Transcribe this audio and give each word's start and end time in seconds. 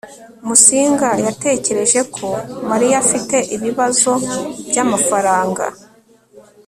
musinga 0.47 1.09
yatekereje 1.25 1.99
ko 2.15 2.27
mariya 2.69 2.95
afite 3.03 3.37
ibibazo 3.55 4.11
byamafaranga 4.69 5.65